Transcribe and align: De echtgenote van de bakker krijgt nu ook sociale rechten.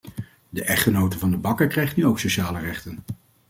De 0.49 0.63
echtgenote 0.63 1.17
van 1.19 1.31
de 1.31 1.37
bakker 1.37 1.67
krijgt 1.67 1.95
nu 1.95 2.05
ook 2.05 2.19
sociale 2.19 2.59
rechten. 2.59 2.99